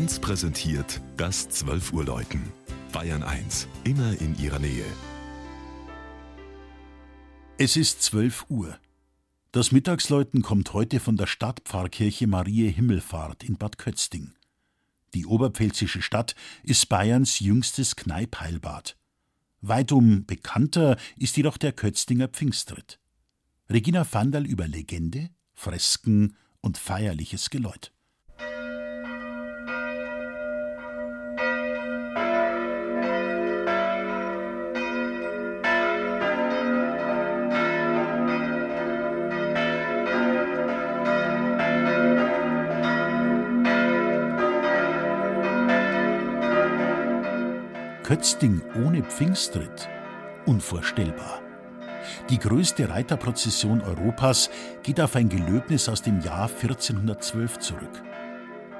[0.00, 2.40] 1 präsentiert das 12 Uhr Läuten.
[2.90, 4.86] Bayern 1, immer in ihrer Nähe.
[7.58, 8.78] Es ist 12 Uhr.
[9.52, 14.32] Das Mittagsläuten kommt heute von der Stadtpfarrkirche Marie Himmelfahrt in Bad Kötzting.
[15.12, 18.96] Die oberpfälzische Stadt ist Bayerns jüngstes Kneipheilbad.
[19.60, 22.98] Weitum bekannter ist jedoch der Kötztinger Pfingstritt.
[23.68, 27.92] Regina Vandal über Legende, Fresken und feierliches Geläut.
[48.10, 49.88] Kötzting ohne Pfingstritt?
[50.44, 51.42] Unvorstellbar.
[52.28, 54.50] Die größte Reiterprozession Europas
[54.82, 58.02] geht auf ein Gelöbnis aus dem Jahr 1412 zurück.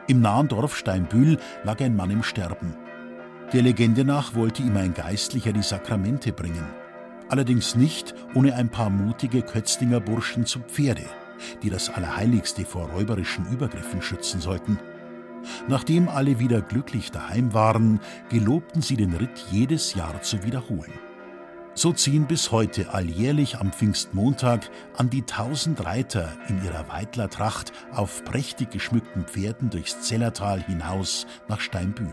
[0.08, 2.74] Im nahen Dorf Steinbühl lag ein Mann im Sterben.
[3.52, 6.66] Der Legende nach wollte ihm ein Geistlicher die Sakramente bringen.
[7.28, 11.06] Allerdings nicht ohne ein paar mutige Kötzlinger Burschen zu Pferde,
[11.62, 14.80] die das Allerheiligste vor räuberischen Übergriffen schützen sollten.
[15.68, 20.92] Nachdem alle wieder glücklich daheim waren, gelobten sie den Ritt jedes Jahr zu wiederholen.
[21.74, 28.24] So ziehen bis heute alljährlich am Pfingstmontag an die tausend Reiter in ihrer Weidlertracht auf
[28.24, 32.12] prächtig geschmückten Pferden durchs Zellertal hinaus nach Steinbühl.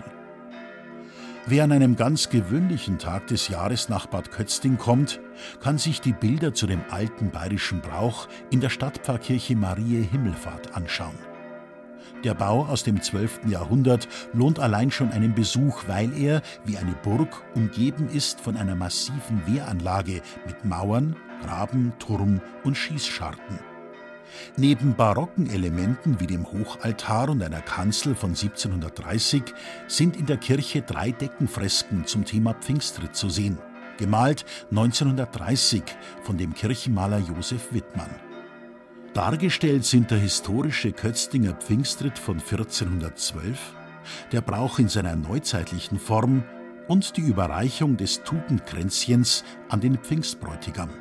[1.47, 5.21] Wer an einem ganz gewöhnlichen Tag des Jahres nach Bad Kötzting kommt,
[5.61, 11.17] kann sich die Bilder zu dem alten bayerischen Brauch in der Stadtpfarrkirche Marie Himmelfahrt anschauen.
[12.23, 13.41] Der Bau aus dem 12.
[13.47, 18.75] Jahrhundert lohnt allein schon einen Besuch, weil er, wie eine Burg, umgeben ist von einer
[18.75, 23.59] massiven Wehranlage mit Mauern, Graben, Turm und Schießscharten.
[24.57, 29.43] Neben barocken Elementen wie dem Hochaltar und einer Kanzel von 1730
[29.87, 33.57] sind in der Kirche drei Deckenfresken zum Thema Pfingstritt zu sehen,
[33.97, 35.83] gemalt 1930
[36.23, 38.26] von dem Kirchenmaler Josef Wittmann.
[39.17, 43.57] Dargestellt sind der historische Kötztinger Pfingstritt von 1412,
[44.31, 46.43] der Brauch in seiner neuzeitlichen Form
[46.87, 50.91] und die Überreichung des Tugendkränzchens an den Pfingstbräutigam.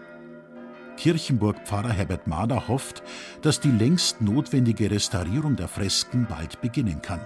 [0.96, 3.02] Kirchenburgpfarrer Herbert Mader hofft,
[3.42, 7.20] dass die längst notwendige Restaurierung der Fresken bald beginnen kann.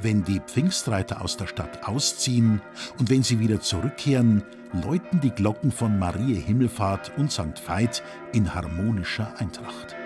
[0.00, 2.60] Wenn die Pfingstreiter aus der Stadt ausziehen
[2.98, 4.42] und wenn sie wieder zurückkehren,
[4.84, 7.66] läuten die Glocken von Marie Himmelfahrt und St.
[7.66, 8.02] Veit
[8.32, 9.96] in harmonischer Eintracht.